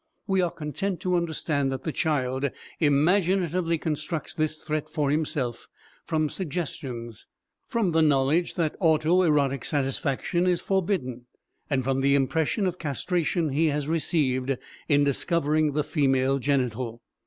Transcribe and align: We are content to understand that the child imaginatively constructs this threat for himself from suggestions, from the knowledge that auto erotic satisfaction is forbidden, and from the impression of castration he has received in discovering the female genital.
We 0.25 0.41
are 0.41 0.49
content 0.49 0.99
to 1.01 1.15
understand 1.15 1.71
that 1.71 1.83
the 1.83 1.91
child 1.91 2.49
imaginatively 2.79 3.77
constructs 3.77 4.33
this 4.33 4.57
threat 4.57 4.89
for 4.89 5.11
himself 5.11 5.67
from 6.07 6.27
suggestions, 6.27 7.27
from 7.67 7.91
the 7.91 8.01
knowledge 8.01 8.55
that 8.55 8.75
auto 8.79 9.21
erotic 9.21 9.63
satisfaction 9.63 10.47
is 10.47 10.59
forbidden, 10.59 11.27
and 11.69 11.83
from 11.83 12.01
the 12.01 12.15
impression 12.15 12.65
of 12.65 12.79
castration 12.79 13.49
he 13.49 13.67
has 13.67 13.87
received 13.87 14.57
in 14.89 15.03
discovering 15.03 15.73
the 15.73 15.83
female 15.83 16.39
genital. 16.39 17.03